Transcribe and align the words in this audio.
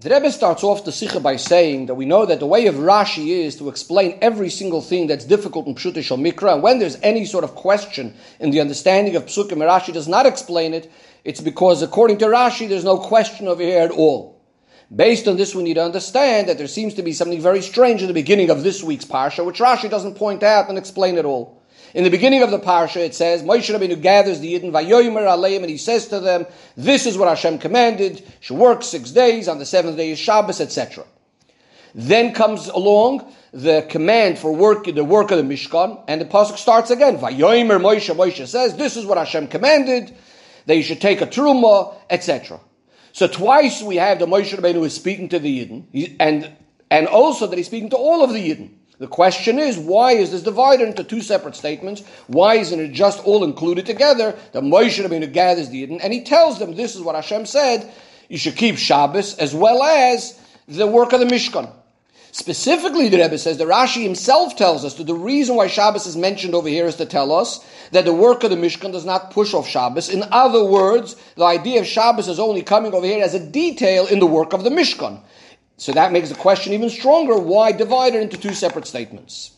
The 0.00 0.08
Rebbe 0.08 0.32
starts 0.32 0.64
off 0.64 0.86
the 0.86 0.92
Sikha 0.92 1.20
by 1.20 1.36
saying 1.36 1.84
that 1.84 1.94
we 1.94 2.06
know 2.06 2.24
that 2.24 2.40
the 2.40 2.46
way 2.46 2.68
of 2.68 2.76
Rashi 2.76 3.44
is 3.44 3.56
to 3.56 3.68
explain 3.68 4.16
every 4.22 4.48
single 4.48 4.80
thing 4.80 5.08
that's 5.08 5.26
difficult 5.26 5.66
in 5.66 5.74
Pshuto 5.74 6.02
shel 6.02 6.16
Mikra, 6.16 6.54
and 6.54 6.62
when 6.62 6.78
there's 6.78 6.96
any 7.02 7.26
sort 7.26 7.44
of 7.44 7.54
question 7.54 8.14
in 8.38 8.50
the 8.50 8.62
understanding 8.62 9.14
of 9.14 9.26
Psukim, 9.26 9.58
Rashi 9.58 9.92
does 9.92 10.08
not 10.08 10.24
explain 10.24 10.72
it, 10.72 10.90
it's 11.22 11.42
because 11.42 11.82
according 11.82 12.16
to 12.16 12.28
Rashi, 12.28 12.66
there's 12.66 12.82
no 12.82 12.96
question 12.96 13.46
over 13.46 13.62
here 13.62 13.82
at 13.82 13.90
all. 13.90 14.40
Based 14.90 15.28
on 15.28 15.36
this, 15.36 15.54
we 15.54 15.64
need 15.64 15.74
to 15.74 15.84
understand 15.84 16.48
that 16.48 16.56
there 16.56 16.66
seems 16.66 16.94
to 16.94 17.02
be 17.02 17.12
something 17.12 17.38
very 17.38 17.60
strange 17.60 18.00
in 18.00 18.08
the 18.08 18.14
beginning 18.14 18.48
of 18.48 18.62
this 18.62 18.82
week's 18.82 19.04
Parsha, 19.04 19.44
which 19.44 19.58
Rashi 19.58 19.90
doesn't 19.90 20.16
point 20.16 20.42
out 20.42 20.70
and 20.70 20.78
explain 20.78 21.18
at 21.18 21.26
all. 21.26 21.59
In 21.92 22.04
the 22.04 22.10
beginning 22.10 22.42
of 22.42 22.50
the 22.50 22.58
parsha, 22.58 22.98
it 22.98 23.14
says 23.14 23.42
Moshe 23.42 23.74
Rabbeinu 23.74 24.00
gathers 24.00 24.38
the 24.38 24.54
Yidden 24.54 24.70
Vayomer 24.70 25.26
Aleihem, 25.26 25.62
and 25.62 25.70
he 25.70 25.76
says 25.76 26.06
to 26.08 26.20
them, 26.20 26.46
"This 26.76 27.04
is 27.04 27.18
what 27.18 27.28
Hashem 27.28 27.58
commanded: 27.58 28.22
should 28.38 28.58
work 28.58 28.84
six 28.84 29.10
days. 29.10 29.48
On 29.48 29.58
the 29.58 29.66
seventh 29.66 29.96
day 29.96 30.10
is 30.10 30.18
Shabbos, 30.18 30.60
etc." 30.60 31.04
Then 31.92 32.32
comes 32.32 32.68
along 32.68 33.24
the 33.52 33.84
command 33.88 34.38
for 34.38 34.52
work, 34.52 34.84
the 34.84 35.02
work 35.02 35.32
of 35.32 35.38
the 35.38 35.54
Mishkan, 35.54 35.98
and 36.06 36.20
the 36.20 36.24
pasuk 36.24 36.56
starts 36.58 36.92
again. 36.92 37.18
Vayomer 37.18 37.80
Moshe. 37.80 38.14
Moshe 38.14 38.46
says, 38.46 38.76
"This 38.76 38.96
is 38.96 39.04
what 39.04 39.18
Hashem 39.18 39.48
commanded: 39.48 40.14
that 40.66 40.76
you 40.76 40.84
should 40.84 41.00
take 41.00 41.20
a 41.20 41.26
truma, 41.26 41.94
etc." 42.08 42.60
So 43.12 43.26
twice 43.26 43.82
we 43.82 43.96
have 43.96 44.20
the 44.20 44.26
Moshe 44.26 44.56
Rabbeinu 44.56 44.84
is 44.84 44.94
speaking 44.94 45.28
to 45.30 45.40
the 45.40 45.66
Yidden, 45.66 46.14
and 46.20 46.52
and 46.88 47.08
also 47.08 47.48
that 47.48 47.56
he's 47.56 47.66
speaking 47.66 47.90
to 47.90 47.96
all 47.96 48.22
of 48.22 48.32
the 48.32 48.38
Yidden. 48.38 48.70
The 49.00 49.08
question 49.08 49.58
is, 49.58 49.78
why 49.78 50.12
is 50.12 50.30
this 50.30 50.42
divided 50.42 50.86
into 50.86 51.02
two 51.02 51.22
separate 51.22 51.56
statements? 51.56 52.02
Why 52.26 52.56
isn't 52.56 52.78
it 52.78 52.92
just 52.92 53.24
all 53.24 53.44
included 53.44 53.86
together? 53.86 54.38
The 54.52 54.60
Moshe 54.60 55.02
Rabbeinu 55.02 55.32
gathers 55.32 55.70
the 55.70 55.86
Yidden, 55.86 56.00
and 56.02 56.12
he 56.12 56.22
tells 56.22 56.58
them, 56.58 56.76
this 56.76 56.94
is 56.94 57.00
what 57.00 57.14
Hashem 57.14 57.46
said, 57.46 57.90
you 58.28 58.36
should 58.36 58.56
keep 58.56 58.76
Shabbos 58.76 59.38
as 59.38 59.54
well 59.54 59.82
as 59.82 60.38
the 60.68 60.86
work 60.86 61.14
of 61.14 61.20
the 61.20 61.26
Mishkan. 61.26 61.72
Specifically, 62.32 63.08
the 63.08 63.16
Rebbe 63.16 63.38
says, 63.38 63.56
the 63.56 63.64
Rashi 63.64 64.02
himself 64.02 64.54
tells 64.54 64.84
us 64.84 64.94
that 64.94 65.06
the 65.06 65.14
reason 65.14 65.56
why 65.56 65.66
Shabbos 65.66 66.06
is 66.06 66.16
mentioned 66.16 66.54
over 66.54 66.68
here 66.68 66.86
is 66.86 66.96
to 66.96 67.06
tell 67.06 67.32
us 67.32 67.66
that 67.92 68.04
the 68.04 68.12
work 68.12 68.44
of 68.44 68.50
the 68.50 68.56
Mishkan 68.56 68.92
does 68.92 69.06
not 69.06 69.30
push 69.30 69.54
off 69.54 69.66
Shabbos. 69.66 70.10
In 70.10 70.24
other 70.30 70.62
words, 70.62 71.16
the 71.36 71.44
idea 71.44 71.80
of 71.80 71.86
Shabbos 71.86 72.28
is 72.28 72.38
only 72.38 72.62
coming 72.62 72.92
over 72.92 73.06
here 73.06 73.24
as 73.24 73.34
a 73.34 73.44
detail 73.44 74.06
in 74.06 74.20
the 74.20 74.26
work 74.26 74.52
of 74.52 74.62
the 74.62 74.70
Mishkan. 74.70 75.22
So 75.80 75.92
that 75.92 76.12
makes 76.12 76.28
the 76.28 76.34
question 76.34 76.74
even 76.74 76.90
stronger. 76.90 77.38
Why 77.38 77.72
divide 77.72 78.14
it 78.14 78.20
into 78.20 78.36
two 78.36 78.52
separate 78.52 78.86
statements? 78.86 79.52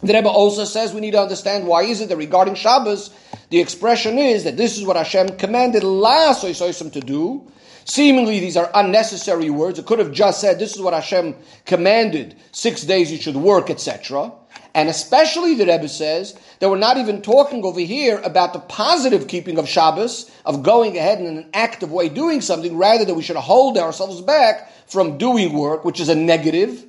The 0.00 0.14
Rebbe 0.14 0.28
also 0.28 0.64
says 0.64 0.94
we 0.94 1.00
need 1.00 1.10
to 1.10 1.20
understand 1.20 1.66
why 1.66 1.82
is 1.82 2.00
it 2.00 2.08
that 2.08 2.16
regarding 2.16 2.54
Shabbos, 2.54 3.10
the 3.48 3.58
expression 3.58 4.16
is 4.16 4.44
that 4.44 4.56
this 4.56 4.78
is 4.78 4.86
what 4.86 4.94
Hashem 4.94 5.38
commanded 5.38 5.82
La 5.82 6.34
to 6.34 7.00
do. 7.04 7.50
Seemingly 7.84 8.38
these 8.38 8.56
are 8.56 8.70
unnecessary 8.74 9.50
words. 9.50 9.80
It 9.80 9.86
could 9.86 9.98
have 9.98 10.12
just 10.12 10.40
said 10.40 10.60
this 10.60 10.76
is 10.76 10.80
what 10.80 10.94
Hashem 10.94 11.34
commanded, 11.64 12.36
six 12.52 12.84
days 12.84 13.10
you 13.10 13.18
should 13.18 13.34
work, 13.34 13.70
etc. 13.70 14.30
And 14.74 14.88
especially 14.88 15.54
the 15.54 15.66
Rebbe 15.66 15.88
says 15.88 16.38
that 16.60 16.70
we're 16.70 16.78
not 16.78 16.96
even 16.96 17.22
talking 17.22 17.64
over 17.64 17.80
here 17.80 18.20
about 18.24 18.52
the 18.52 18.60
positive 18.60 19.26
keeping 19.26 19.58
of 19.58 19.68
Shabbos, 19.68 20.30
of 20.44 20.62
going 20.62 20.96
ahead 20.96 21.20
in 21.20 21.26
an 21.26 21.50
active 21.54 21.90
way 21.90 22.08
doing 22.08 22.40
something, 22.40 22.76
rather 22.76 23.04
that 23.04 23.14
we 23.14 23.22
should 23.22 23.36
hold 23.36 23.78
ourselves 23.78 24.20
back 24.20 24.72
from 24.86 25.18
doing 25.18 25.52
work, 25.52 25.84
which 25.84 26.00
is 26.00 26.08
a 26.08 26.14
negative. 26.14 26.84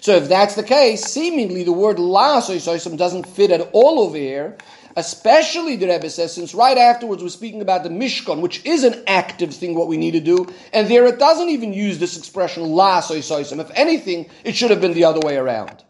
So 0.00 0.14
if 0.16 0.28
that's 0.28 0.54
the 0.54 0.62
case, 0.62 1.04
seemingly 1.04 1.64
the 1.64 1.72
word 1.72 1.98
la 1.98 2.40
doesn't 2.40 3.26
fit 3.26 3.50
at 3.50 3.68
all 3.72 4.00
over 4.00 4.16
here. 4.16 4.56
Especially 4.98 5.76
the 5.76 5.88
Rebbe 5.88 6.08
says, 6.08 6.32
since 6.32 6.54
right 6.54 6.78
afterwards 6.78 7.22
we're 7.22 7.28
speaking 7.28 7.60
about 7.60 7.82
the 7.82 7.90
Mishkan, 7.90 8.40
which 8.40 8.64
is 8.64 8.82
an 8.82 9.02
active 9.06 9.54
thing, 9.54 9.74
what 9.74 9.88
we 9.88 9.98
need 9.98 10.12
to 10.12 10.20
do, 10.20 10.46
and 10.72 10.88
there 10.88 11.04
it 11.04 11.18
doesn't 11.18 11.50
even 11.50 11.74
use 11.74 11.98
this 11.98 12.16
expression 12.16 12.62
la 12.62 13.02
If 13.10 13.70
anything, 13.74 14.30
it 14.42 14.56
should 14.56 14.70
have 14.70 14.80
been 14.80 14.94
the 14.94 15.04
other 15.04 15.20
way 15.20 15.36
around. 15.36 15.84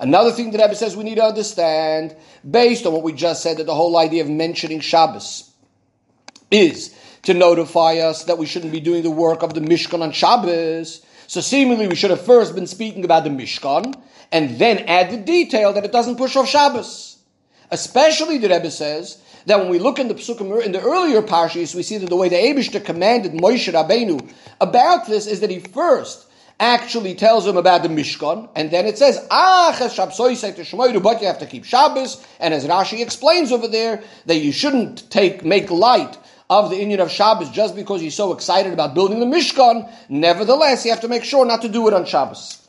Another 0.00 0.32
thing 0.32 0.50
that 0.50 0.62
Rebbe 0.62 0.74
says 0.74 0.96
we 0.96 1.04
need 1.04 1.16
to 1.16 1.24
understand, 1.24 2.16
based 2.48 2.86
on 2.86 2.94
what 2.94 3.02
we 3.02 3.12
just 3.12 3.42
said, 3.42 3.58
that 3.58 3.66
the 3.66 3.74
whole 3.74 3.98
idea 3.98 4.22
of 4.22 4.30
mentioning 4.30 4.80
Shabbos 4.80 5.50
is 6.50 6.96
to 7.24 7.34
notify 7.34 7.98
us 7.98 8.24
that 8.24 8.38
we 8.38 8.46
shouldn't 8.46 8.72
be 8.72 8.80
doing 8.80 9.02
the 9.02 9.10
work 9.10 9.42
of 9.42 9.52
the 9.52 9.60
Mishkan 9.60 10.00
on 10.00 10.12
Shabbos. 10.12 11.04
So 11.26 11.42
seemingly 11.42 11.86
we 11.86 11.94
should 11.94 12.10
have 12.10 12.24
first 12.24 12.54
been 12.54 12.66
speaking 12.66 13.04
about 13.04 13.24
the 13.24 13.30
Mishkan 13.30 13.94
and 14.32 14.58
then 14.58 14.78
add 14.78 15.10
the 15.10 15.18
detail 15.18 15.74
that 15.74 15.84
it 15.84 15.92
doesn't 15.92 16.16
push 16.16 16.34
off 16.34 16.48
Shabbos. 16.48 17.18
Especially 17.70 18.38
the 18.38 18.48
Rebbe 18.48 18.70
says 18.70 19.20
that 19.44 19.58
when 19.58 19.68
we 19.68 19.78
look 19.78 19.98
in 19.98 20.08
the 20.08 20.14
Psukim, 20.14 20.64
in 20.64 20.72
the 20.72 20.80
earlier 20.80 21.20
Parshas, 21.20 21.74
we 21.74 21.82
see 21.82 21.98
that 21.98 22.08
the 22.08 22.16
way 22.16 22.30
the 22.30 22.36
Abishter 22.36 22.82
commanded 22.82 23.32
Moshe 23.32 23.70
Rabbeinu 23.70 24.32
about 24.62 25.06
this 25.06 25.26
is 25.26 25.40
that 25.40 25.50
he 25.50 25.58
first 25.58 26.26
actually 26.60 27.14
tells 27.14 27.46
him 27.46 27.56
about 27.56 27.82
the 27.82 27.88
Mishkan, 27.88 28.48
and 28.54 28.70
then 28.70 28.86
it 28.86 28.98
says, 28.98 29.26
Ah, 29.30 29.74
but 29.78 31.20
you 31.20 31.26
have 31.26 31.38
to 31.38 31.46
keep 31.46 31.64
Shabbos, 31.64 32.24
and 32.38 32.54
as 32.54 32.66
Rashi 32.66 33.00
explains 33.00 33.50
over 33.50 33.66
there, 33.66 34.04
that 34.26 34.36
you 34.36 34.52
shouldn't 34.52 35.10
take 35.10 35.44
make 35.44 35.70
light 35.70 36.18
of 36.50 36.68
the 36.68 36.76
inyan 36.76 37.00
of 37.00 37.10
Shabbos 37.10 37.50
just 37.50 37.74
because 37.74 38.02
you're 38.02 38.10
so 38.10 38.32
excited 38.32 38.72
about 38.72 38.94
building 38.94 39.20
the 39.20 39.26
Mishkan. 39.26 39.90
Nevertheless, 40.08 40.84
you 40.84 40.90
have 40.90 41.00
to 41.00 41.08
make 41.08 41.24
sure 41.24 41.46
not 41.46 41.62
to 41.62 41.68
do 41.68 41.88
it 41.88 41.94
on 41.94 42.04
Shabbos. 42.04 42.59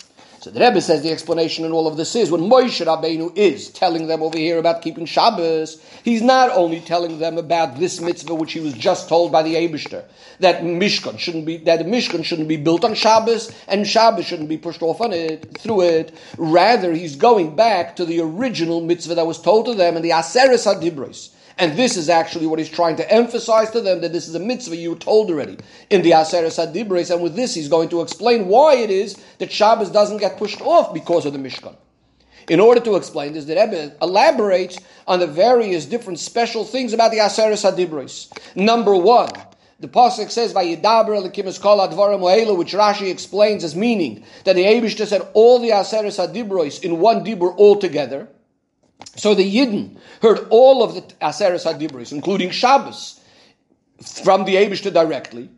So 0.41 0.49
the 0.49 0.59
Rebbe 0.59 0.81
says 0.81 1.03
the 1.03 1.11
explanation 1.11 1.65
in 1.65 1.71
all 1.71 1.85
of 1.85 1.97
this 1.97 2.15
is 2.15 2.31
when 2.31 2.41
Moshe 2.41 2.83
Rabbeinu 2.83 3.37
is 3.37 3.69
telling 3.69 4.07
them 4.07 4.23
over 4.23 4.39
here 4.39 4.57
about 4.57 4.81
keeping 4.81 5.05
Shabbos, 5.05 5.79
he's 6.01 6.23
not 6.23 6.49
only 6.49 6.79
telling 6.79 7.19
them 7.19 7.37
about 7.37 7.77
this 7.77 8.01
mitzvah 8.01 8.33
which 8.33 8.53
he 8.53 8.59
was 8.59 8.73
just 8.73 9.07
told 9.07 9.31
by 9.31 9.43
the 9.43 9.53
Abishter 9.53 10.03
that 10.39 10.63
Mishkan 10.63 11.19
shouldn't 11.19 11.45
be 11.45 11.57
that 11.57 11.85
Mishkan 11.85 12.25
shouldn't 12.25 12.47
be 12.47 12.57
built 12.57 12.83
on 12.83 12.95
Shabbos 12.95 13.51
and 13.67 13.85
Shabbos 13.85 14.25
shouldn't 14.25 14.49
be 14.49 14.57
pushed 14.57 14.81
off 14.81 14.99
on 14.99 15.13
it 15.13 15.59
through 15.59 15.81
it. 15.81 16.11
Rather, 16.39 16.91
he's 16.91 17.15
going 17.15 17.55
back 17.55 17.95
to 17.97 18.03
the 18.05 18.19
original 18.21 18.81
mitzvah 18.81 19.13
that 19.13 19.27
was 19.27 19.39
told 19.39 19.67
to 19.67 19.75
them 19.75 19.95
in 19.95 20.01
the 20.01 20.09
Aseres 20.09 20.65
Hadibros 20.65 21.29
and 21.57 21.77
this 21.77 21.97
is 21.97 22.09
actually 22.09 22.47
what 22.47 22.59
he's 22.59 22.69
trying 22.69 22.95
to 22.97 23.11
emphasize 23.11 23.71
to 23.71 23.81
them 23.81 24.01
that 24.01 24.13
this 24.13 24.27
is 24.27 24.35
a 24.35 24.39
mitzvah 24.39 24.75
you 24.75 24.91
were 24.91 24.95
told 24.95 25.29
already 25.29 25.57
in 25.89 26.01
the 26.01 26.11
Aseret 26.11 26.47
Hadibres. 26.47 27.11
And 27.11 27.21
with 27.21 27.35
this, 27.35 27.53
he's 27.53 27.67
going 27.67 27.89
to 27.89 28.01
explain 28.01 28.47
why 28.47 28.75
it 28.75 28.89
is 28.89 29.17
that 29.39 29.51
Shabbos 29.51 29.89
doesn't 29.91 30.17
get 30.17 30.37
pushed 30.37 30.61
off 30.61 30.93
because 30.93 31.25
of 31.25 31.33
the 31.33 31.39
Mishkan. 31.39 31.75
In 32.49 32.59
order 32.59 32.81
to 32.81 32.95
explain 32.95 33.33
this, 33.33 33.45
the 33.45 33.55
Rebbe 33.55 33.93
elaborates 34.01 34.77
on 35.07 35.19
the 35.19 35.27
various 35.27 35.85
different 35.85 36.19
special 36.19 36.65
things 36.65 36.93
about 36.93 37.11
the 37.11 37.19
Aseret 37.19 37.53
Hadibres. 37.53 38.31
Number 38.55 38.95
one, 38.95 39.29
the 39.81 39.87
pasuk 39.87 40.29
says 40.29 40.53
"Vayidaber 40.53 41.27
lekimus 41.27 41.59
kol 41.59 41.79
advarim 41.79 42.21
oelu," 42.21 42.55
which 42.55 42.73
Rashi 42.73 43.09
explains 43.09 43.63
as 43.63 43.75
meaning 43.75 44.23
that 44.43 44.55
the 44.55 44.63
Eibushter 44.63 45.07
said 45.07 45.27
all 45.33 45.57
the 45.57 45.69
Aseres 45.69 46.19
Hadibros 46.19 46.83
in 46.83 46.99
one 46.99 47.25
dibur 47.25 47.53
all 47.57 47.77
together. 47.77 48.27
So 49.15 49.35
the 49.35 49.43
Yidden 49.43 49.97
heard 50.21 50.47
all 50.49 50.83
of 50.83 50.95
the 50.95 51.01
Aseres 51.21 51.65
Hadibris, 51.65 52.11
including 52.11 52.51
Shabbos, 52.51 53.19
from 54.23 54.45
the 54.45 54.55
Abishta 54.55 54.93
directly. 54.93 55.49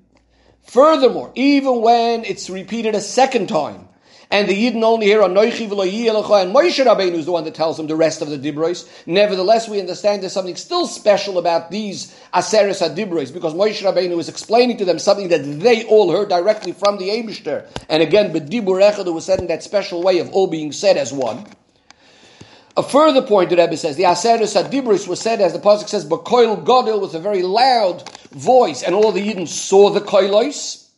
Furthermore, 0.63 1.31
even 1.35 1.81
when 1.81 2.23
it's 2.25 2.49
repeated 2.49 2.95
a 2.95 3.01
second 3.01 3.47
time, 3.47 3.87
and 4.31 4.49
the 4.49 4.53
Yidden 4.55 4.81
only 4.81 5.05
hear 5.05 5.21
Anoichi 5.21 5.69
v'lo 5.69 6.41
and 6.41 6.55
Moshe 6.55 6.83
Rabbeinu 6.83 7.13
is 7.13 7.25
the 7.25 7.31
one 7.31 7.43
that 7.43 7.53
tells 7.53 7.77
them 7.77 7.85
the 7.85 7.95
rest 7.95 8.23
of 8.23 8.29
the 8.29 8.39
Dibros. 8.39 8.89
Nevertheless, 9.05 9.69
we 9.69 9.79
understand 9.79 10.23
there's 10.23 10.33
something 10.33 10.55
still 10.55 10.87
special 10.87 11.37
about 11.37 11.69
these 11.69 12.17
Aseres 12.33 12.81
HaDibros, 12.81 13.31
because 13.31 13.53
Moshe 13.53 13.83
Rabbeinu 13.83 14.17
is 14.17 14.29
explaining 14.29 14.77
to 14.77 14.85
them 14.85 14.97
something 14.97 15.27
that 15.27 15.43
they 15.59 15.85
all 15.85 16.11
heard 16.11 16.29
directly 16.29 16.71
from 16.71 16.97
the 16.97 17.09
Abishter. 17.09 17.67
And 17.89 18.01
again, 18.01 18.33
B'dibur 18.33 18.81
Echad 18.81 19.13
was 19.13 19.25
said 19.25 19.39
in 19.39 19.47
that 19.47 19.61
special 19.61 20.01
way 20.01 20.17
of 20.17 20.31
all 20.31 20.47
being 20.47 20.71
said 20.71 20.97
as 20.97 21.13
one. 21.13 21.45
A 22.75 22.81
further 22.81 23.21
point 23.21 23.51
the 23.51 23.57
Rebbe 23.57 23.77
says, 23.77 23.97
the 23.97 24.03
Aseres 24.03 24.59
Adibris 24.59 25.07
was 25.07 25.21
said, 25.21 25.41
as 25.41 25.53
the 25.53 25.59
Pasuk 25.59 25.87
says, 25.87 26.09
Bakoil 26.09 26.65
Godil 26.65 27.01
with 27.01 27.13
a 27.13 27.19
very 27.19 27.43
loud 27.43 28.09
voice, 28.31 28.81
and 28.81 28.95
all 28.95 29.11
the 29.11 29.21
Yidden 29.21 29.47
saw 29.47 29.91
the 29.91 30.01
Koilos. 30.01 30.89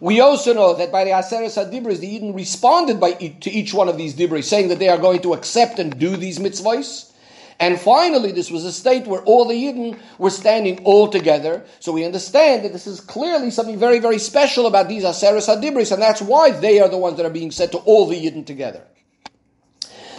We 0.00 0.20
also 0.20 0.52
know 0.52 0.74
that 0.74 0.90
by 0.90 1.04
the 1.04 1.10
Aseres 1.10 1.56
Adibris, 1.56 2.00
the 2.00 2.18
Yidden 2.18 2.34
responded 2.34 2.98
by, 2.98 3.12
to 3.12 3.50
each 3.50 3.72
one 3.72 3.88
of 3.88 3.96
these 3.96 4.16
Dibris, 4.16 4.44
saying 4.44 4.68
that 4.68 4.80
they 4.80 4.88
are 4.88 4.98
going 4.98 5.22
to 5.22 5.32
accept 5.32 5.78
and 5.78 5.96
do 5.96 6.16
these 6.16 6.40
mitzvahs. 6.40 7.12
And 7.60 7.80
finally, 7.80 8.32
this 8.32 8.50
was 8.50 8.64
a 8.64 8.72
state 8.72 9.06
where 9.06 9.22
all 9.22 9.44
the 9.44 9.54
Yidden 9.54 9.96
were 10.18 10.30
standing 10.30 10.84
all 10.84 11.06
together. 11.06 11.64
So 11.78 11.92
we 11.92 12.04
understand 12.04 12.64
that 12.64 12.72
this 12.72 12.88
is 12.88 13.00
clearly 13.00 13.52
something 13.52 13.78
very, 13.78 14.00
very 14.00 14.18
special 14.18 14.66
about 14.66 14.88
these 14.88 15.04
Aseres 15.04 15.48
Adibris, 15.48 15.92
and 15.92 16.02
that's 16.02 16.20
why 16.20 16.50
they 16.50 16.80
are 16.80 16.88
the 16.88 16.98
ones 16.98 17.16
that 17.16 17.26
are 17.26 17.30
being 17.30 17.52
said 17.52 17.70
to 17.72 17.78
all 17.78 18.06
the 18.06 18.16
Yidden 18.16 18.44
together. 18.44 18.82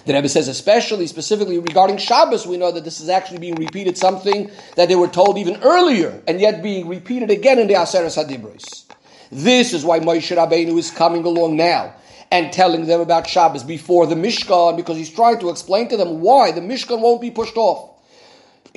The 0.07 0.13
Rebbe 0.13 0.29
says, 0.29 0.47
especially, 0.47 1.05
specifically 1.05 1.59
regarding 1.59 1.97
Shabbos, 1.97 2.47
we 2.47 2.55
know 2.55 2.71
that 2.71 2.85
this 2.85 3.01
is 3.01 3.09
actually 3.09 3.39
being 3.39 3.57
repeated 3.57 3.97
something 3.97 4.49
that 4.75 4.87
they 4.87 4.95
were 4.95 5.09
told 5.09 5.37
even 5.37 5.61
earlier, 5.61 6.23
and 6.25 6.39
yet 6.39 6.63
being 6.63 6.87
repeated 6.87 7.29
again 7.29 7.59
in 7.59 7.67
the 7.67 7.73
Aseres 7.73 8.15
Hadibros. 8.15 8.85
This 9.33 9.73
is 9.73 9.83
why 9.83 9.99
Moshe 9.99 10.33
Rabbeinu 10.33 10.77
is 10.77 10.91
coming 10.91 11.25
along 11.25 11.57
now 11.57 11.93
and 12.31 12.53
telling 12.53 12.85
them 12.85 13.01
about 13.01 13.27
Shabbos 13.27 13.63
before 13.63 14.07
the 14.07 14.15
Mishkan, 14.15 14.77
because 14.77 14.95
he's 14.95 15.13
trying 15.13 15.39
to 15.39 15.49
explain 15.49 15.89
to 15.89 15.97
them 15.97 16.21
why 16.21 16.53
the 16.53 16.61
Mishkan 16.61 17.01
won't 17.01 17.19
be 17.19 17.29
pushed 17.29 17.57
off. 17.57 17.96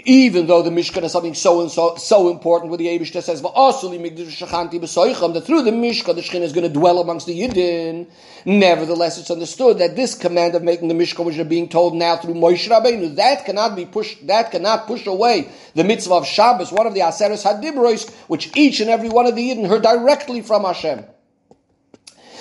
Even 0.04 0.46
though 0.46 0.62
the 0.62 0.70
Mishkan 0.70 1.02
is 1.02 1.12
something 1.12 1.34
so 1.34 1.60
and 1.60 1.70
so 1.70 1.96
so 1.96 2.30
important, 2.30 2.70
where 2.70 2.78
the 2.78 2.86
Eibush 2.86 3.12
says 3.12 3.42
that 3.42 5.46
through 5.46 5.62
the 5.62 5.70
Mishkan 5.70 6.14
the 6.14 6.20
Shekhinah 6.20 6.42
is 6.42 6.52
going 6.52 6.66
to 6.66 6.72
dwell 6.72 7.00
amongst 7.00 7.26
the 7.26 7.40
Yidden. 7.40 8.06
Nevertheless, 8.44 9.18
it's 9.18 9.30
understood 9.30 9.78
that 9.78 9.96
this 9.96 10.14
command 10.14 10.54
of 10.54 10.62
making 10.62 10.88
the 10.88 10.94
Mishkan, 10.94 11.24
which 11.24 11.38
are 11.38 11.44
being 11.44 11.68
told 11.68 11.94
now 11.94 12.16
through 12.16 12.34
Moshe 12.34 12.68
Rabbeinu, 12.68 13.16
that 13.16 13.44
cannot 13.44 13.76
be 13.76 13.86
pushed. 13.86 14.26
That 14.26 14.50
cannot 14.50 14.86
push 14.86 15.06
away 15.06 15.50
the 15.74 15.84
mitzvah 15.84 16.14
of 16.14 16.26
Shabbos, 16.26 16.72
one 16.72 16.86
of 16.86 16.94
the 16.94 17.00
Aseres 17.00 17.44
Hadibros, 17.44 18.10
which 18.28 18.54
each 18.56 18.80
and 18.80 18.90
every 18.90 19.08
one 19.08 19.26
of 19.26 19.36
the 19.36 19.50
Yidden 19.50 19.68
heard 19.68 19.82
directly 19.82 20.42
from 20.42 20.64
Hashem. 20.64 21.04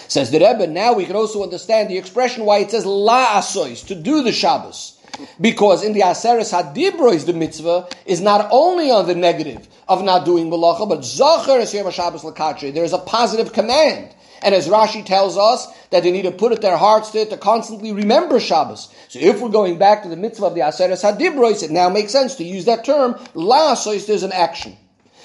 Says 0.07 0.31
the 0.31 0.39
Rebbe. 0.39 0.67
Now 0.67 0.93
we 0.93 1.05
can 1.05 1.15
also 1.15 1.43
understand 1.43 1.89
the 1.89 1.97
expression 1.97 2.45
why 2.45 2.59
it 2.59 2.71
says 2.71 2.85
La 2.85 3.39
Asois 3.39 3.85
to 3.87 3.95
do 3.95 4.23
the 4.23 4.31
Shabbos. 4.31 4.98
Because 5.39 5.83
in 5.83 5.93
the 5.93 6.01
Aseres 6.01 6.51
Hadibrois, 6.51 7.25
the 7.25 7.33
mitzvah 7.33 7.87
is 8.05 8.21
not 8.21 8.47
only 8.51 8.91
on 8.91 9.07
the 9.07 9.15
negative 9.15 9.67
of 9.87 10.03
not 10.03 10.25
doing 10.25 10.49
malacha, 10.49 10.87
but 10.87 10.99
Zocher 10.99 11.59
es 11.59 11.71
Shabbos 11.71 12.23
Lakatre. 12.23 12.73
There 12.73 12.83
is 12.83 12.93
a 12.93 12.99
positive 12.99 13.53
command. 13.53 14.13
And 14.41 14.55
as 14.55 14.67
Rashi 14.67 15.05
tells 15.05 15.37
us, 15.37 15.67
that 15.89 16.03
they 16.03 16.11
need 16.11 16.21
to 16.21 16.31
put 16.31 16.51
it 16.51 16.61
their 16.61 16.77
hearts 16.77 17.11
to 17.11 17.19
it 17.19 17.29
to 17.31 17.37
constantly 17.37 17.91
remember 17.91 18.39
Shabbos. 18.39 18.93
So 19.09 19.19
if 19.19 19.41
we're 19.41 19.49
going 19.49 19.77
back 19.77 20.03
to 20.03 20.09
the 20.09 20.15
mitzvah 20.15 20.47
of 20.47 20.55
the 20.55 20.61
Aseres 20.61 21.03
Hadibrois, 21.03 21.63
it 21.63 21.71
now 21.71 21.89
makes 21.89 22.11
sense 22.11 22.35
to 22.35 22.43
use 22.43 22.65
that 22.65 22.85
term. 22.85 23.19
La 23.33 23.73
Asois, 23.73 24.05
there's 24.05 24.23
an 24.23 24.31
action. 24.31 24.77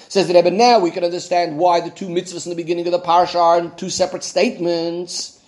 Says 0.08 0.28
the 0.28 0.34
Rebbe, 0.34 0.50
now 0.50 0.78
we 0.78 0.90
can 0.90 1.04
understand 1.04 1.58
why 1.58 1.80
the 1.80 1.90
two 1.90 2.06
mitzvahs 2.08 2.46
in 2.46 2.50
the 2.50 2.56
beginning 2.56 2.86
of 2.86 2.92
the 2.92 3.00
parsha 3.00 3.40
are 3.40 3.58
in 3.58 3.74
two 3.76 3.90
separate 3.90 4.24
statements 4.24 5.40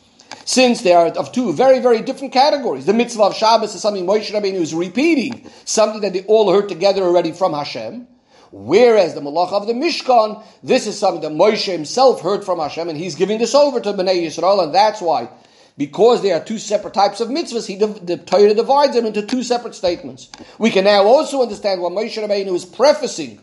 since 0.46 0.82
they 0.82 0.94
are 0.94 1.08
of 1.08 1.32
two 1.32 1.52
very, 1.52 1.80
very 1.80 2.00
different 2.00 2.32
categories. 2.32 2.86
The 2.86 2.94
mitzvah 2.94 3.24
of 3.24 3.34
Shabbos 3.34 3.74
is 3.74 3.82
something 3.82 4.06
Moshe 4.06 4.32
Rabbeinu 4.32 4.54
is 4.54 4.72
repeating, 4.72 5.50
something 5.64 6.00
that 6.00 6.14
they 6.14 6.22
all 6.24 6.50
heard 6.50 6.68
together 6.68 7.02
already 7.02 7.32
from 7.32 7.52
Hashem. 7.52 8.06
Whereas 8.52 9.14
the 9.14 9.20
malach 9.20 9.52
of 9.52 9.66
the 9.66 9.72
Mishkan, 9.72 10.42
this 10.62 10.86
is 10.86 10.96
something 10.96 11.20
that 11.22 11.32
Moshe 11.32 11.70
himself 11.70 12.22
heard 12.22 12.44
from 12.44 12.60
Hashem, 12.60 12.88
and 12.88 12.96
he's 12.96 13.16
giving 13.16 13.38
this 13.38 13.56
over 13.56 13.80
to 13.80 13.92
Bnei 13.92 14.24
Yisrael, 14.24 14.62
and 14.62 14.72
that's 14.72 15.00
why, 15.00 15.28
because 15.76 16.22
they 16.22 16.30
are 16.30 16.42
two 16.42 16.58
separate 16.58 16.94
types 16.94 17.20
of 17.20 17.28
mitzvahs, 17.28 17.66
he 17.66 17.76
the 17.76 18.16
Torah 18.16 18.54
divides 18.54 18.94
them 18.94 19.04
into 19.04 19.22
two 19.22 19.42
separate 19.42 19.74
statements. 19.74 20.30
We 20.60 20.70
can 20.70 20.84
now 20.84 21.02
also 21.02 21.42
understand 21.42 21.82
why 21.82 21.90
Moshe 21.90 22.22
Rabbeinu 22.22 22.54
is 22.54 22.64
prefacing 22.64 23.40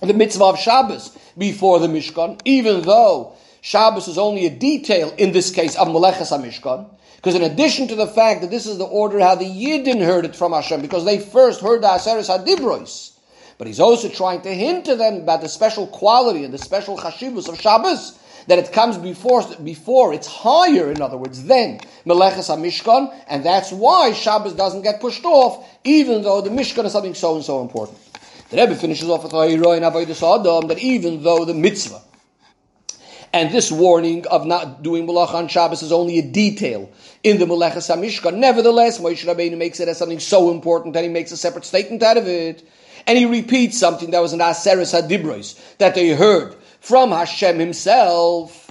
the 0.00 0.14
mitzvah 0.14 0.44
of 0.44 0.58
Shabbos 0.58 1.18
before 1.36 1.80
the 1.80 1.88
Mishkan, 1.88 2.40
even 2.44 2.82
though 2.82 3.34
Shabbos 3.64 4.08
is 4.08 4.18
only 4.18 4.44
a 4.46 4.50
detail 4.50 5.14
in 5.16 5.30
this 5.30 5.52
case 5.52 5.76
of 5.76 5.86
Meleches 5.86 6.36
HaMishkan. 6.36 6.84
Because 7.14 7.36
in 7.36 7.42
addition 7.42 7.86
to 7.86 7.94
the 7.94 8.08
fact 8.08 8.40
that 8.40 8.50
this 8.50 8.66
is 8.66 8.76
the 8.76 8.84
order 8.84 9.20
how 9.20 9.36
the 9.36 9.44
Yidden 9.44 10.04
heard 10.04 10.24
it 10.24 10.34
from 10.34 10.52
Hashem, 10.52 10.82
because 10.82 11.04
they 11.04 11.20
first 11.20 11.60
heard 11.60 11.80
the 11.80 11.86
Aseres 11.86 12.28
HaDibrois, 12.28 13.12
but 13.58 13.68
he's 13.68 13.78
also 13.78 14.08
trying 14.08 14.40
to 14.40 14.52
hint 14.52 14.86
to 14.86 14.96
them 14.96 15.18
about 15.18 15.42
the 15.42 15.48
special 15.48 15.86
quality 15.86 16.42
and 16.42 16.52
the 16.52 16.58
special 16.58 16.98
chashivus 16.98 17.48
of 17.48 17.60
Shabbos, 17.60 18.18
that 18.48 18.58
it 18.58 18.72
comes 18.72 18.98
before, 18.98 19.44
before 19.62 20.12
it's 20.12 20.26
higher, 20.26 20.90
in 20.90 21.00
other 21.00 21.16
words, 21.16 21.44
than 21.44 21.78
Meleches 22.04 22.50
HaMishkan, 22.50 23.14
and 23.28 23.44
that's 23.44 23.70
why 23.70 24.12
Shabbos 24.12 24.54
doesn't 24.54 24.82
get 24.82 25.00
pushed 25.00 25.24
off, 25.24 25.64
even 25.84 26.22
though 26.22 26.40
the 26.40 26.50
Mishkan 26.50 26.84
is 26.84 26.90
something 26.90 27.14
so 27.14 27.36
and 27.36 27.44
so 27.44 27.62
important. 27.62 27.96
The 28.50 28.56
Rebbe 28.56 28.74
finishes 28.74 29.08
off 29.08 29.22
with 29.22 29.30
that 29.30 30.78
even 30.80 31.22
though 31.22 31.44
the 31.44 31.54
mitzvah 31.54 32.02
and 33.32 33.50
this 33.50 33.72
warning 33.72 34.26
of 34.26 34.46
not 34.46 34.82
doing 34.82 35.06
Malach 35.06 35.32
on 35.32 35.48
Shabbos 35.48 35.82
is 35.82 35.92
only 35.92 36.18
a 36.18 36.22
detail 36.22 36.90
in 37.22 37.38
the 37.38 37.46
Melechas 37.46 37.94
HaMishkan. 37.94 38.36
Nevertheless, 38.36 38.98
Moshe 38.98 39.24
Rabbeinu 39.24 39.56
makes 39.56 39.80
it 39.80 39.88
as 39.88 39.98
something 39.98 40.20
so 40.20 40.50
important 40.50 40.94
that 40.94 41.02
he 41.02 41.08
makes 41.08 41.32
a 41.32 41.36
separate 41.36 41.64
statement 41.64 42.02
out 42.02 42.18
of 42.18 42.26
it. 42.26 42.66
And 43.06 43.18
he 43.18 43.24
repeats 43.24 43.78
something 43.78 44.10
that 44.10 44.20
was 44.20 44.32
in 44.32 44.38
Aseres 44.38 44.92
HaDibros, 44.92 45.78
that 45.78 45.94
they 45.94 46.10
heard 46.10 46.54
from 46.80 47.10
Hashem 47.10 47.58
himself. 47.58 48.70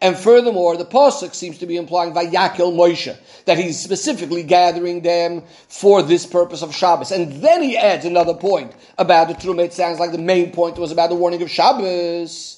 And 0.00 0.16
furthermore, 0.16 0.76
the 0.76 0.84
Pasuk 0.84 1.34
seems 1.34 1.58
to 1.58 1.66
be 1.66 1.76
implying 1.76 2.14
Vayakhel 2.14 2.72
Moshe, 2.72 3.16
that 3.46 3.58
he's 3.58 3.80
specifically 3.80 4.44
gathering 4.44 5.02
them 5.02 5.42
for 5.68 6.02
this 6.02 6.24
purpose 6.24 6.62
of 6.62 6.74
Shabbos. 6.74 7.10
And 7.10 7.42
then 7.42 7.62
he 7.62 7.76
adds 7.76 8.04
another 8.04 8.34
point 8.34 8.72
about 8.96 9.26
the 9.26 9.34
Truma. 9.34 9.64
It 9.64 9.72
sounds 9.74 9.98
like 9.98 10.12
the 10.12 10.18
main 10.18 10.52
point 10.52 10.78
was 10.78 10.92
about 10.92 11.10
the 11.10 11.16
warning 11.16 11.42
of 11.42 11.50
Shabbos. 11.50 12.57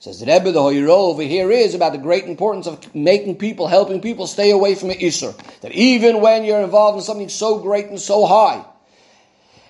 Says 0.00 0.20
the 0.20 0.26
Rebbe, 0.26 0.52
the 0.52 0.60
Hoyro 0.60 1.10
over 1.10 1.22
here 1.22 1.50
is 1.50 1.74
about 1.74 1.90
the 1.90 1.98
great 1.98 2.24
importance 2.24 2.68
of 2.68 2.94
making 2.94 3.36
people, 3.36 3.66
helping 3.66 4.00
people 4.00 4.28
stay 4.28 4.52
away 4.52 4.76
from 4.76 4.88
the 4.88 4.94
Isser. 4.94 5.36
That 5.60 5.72
even 5.72 6.20
when 6.20 6.44
you're 6.44 6.60
involved 6.60 6.98
in 6.98 7.04
something 7.04 7.28
so 7.28 7.58
great 7.58 7.86
and 7.86 8.00
so 8.00 8.24
high, 8.24 8.64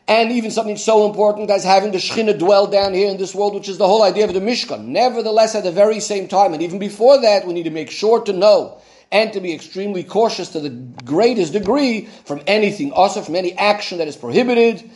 and 0.06 0.32
even 0.32 0.50
something 0.50 0.76
so 0.76 1.06
important 1.06 1.50
as 1.50 1.64
having 1.64 1.92
the 1.92 1.98
Shekhinah 1.98 2.38
dwell 2.38 2.66
down 2.66 2.92
here 2.92 3.10
in 3.10 3.16
this 3.16 3.34
world, 3.34 3.54
which 3.54 3.68
is 3.68 3.78
the 3.78 3.86
whole 3.86 4.02
idea 4.02 4.24
of 4.24 4.34
the 4.34 4.40
Mishkan. 4.40 4.86
Nevertheless, 4.86 5.54
at 5.54 5.64
the 5.64 5.72
very 5.72 6.00
same 6.00 6.28
time, 6.28 6.52
and 6.52 6.62
even 6.62 6.78
before 6.78 7.20
that, 7.22 7.46
we 7.46 7.54
need 7.54 7.64
to 7.64 7.70
make 7.70 7.90
sure 7.90 8.22
to 8.22 8.32
know 8.32 8.80
and 9.10 9.32
to 9.32 9.40
be 9.40 9.54
extremely 9.54 10.04
cautious 10.04 10.50
to 10.50 10.60
the 10.60 10.70
greatest 11.04 11.54
degree 11.54 12.06
from 12.26 12.42
anything, 12.46 12.92
also 12.92 13.22
from 13.22 13.36
any 13.36 13.56
action 13.56 13.98
that 13.98 14.08
is 14.08 14.16
prohibited, 14.16 14.90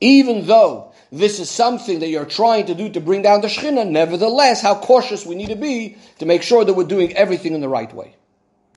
even 0.00 0.46
though 0.46 0.92
this 1.18 1.38
is 1.38 1.50
something 1.50 2.00
that 2.00 2.08
you're 2.08 2.24
trying 2.24 2.66
to 2.66 2.74
do 2.74 2.88
to 2.90 3.00
bring 3.00 3.22
down 3.22 3.40
the 3.40 3.48
Shekhinah. 3.48 3.88
Nevertheless, 3.88 4.60
how 4.60 4.74
cautious 4.74 5.24
we 5.24 5.34
need 5.34 5.48
to 5.48 5.56
be 5.56 5.96
to 6.18 6.26
make 6.26 6.42
sure 6.42 6.64
that 6.64 6.74
we're 6.74 6.84
doing 6.84 7.12
everything 7.14 7.54
in 7.54 7.60
the 7.60 7.68
right 7.68 7.92
way. 7.94 8.16